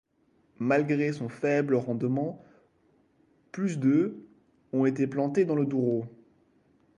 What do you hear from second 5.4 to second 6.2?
dans le Douro.